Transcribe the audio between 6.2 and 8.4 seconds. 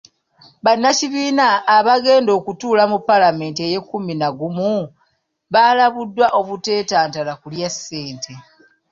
obuteetantala kulya ssente.